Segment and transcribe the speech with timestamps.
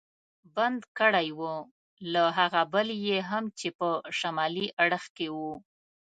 [0.55, 1.41] بند کړی و،
[2.13, 3.89] له هغه بل یې هم چې په
[4.19, 5.37] شمالي اړخ کې و.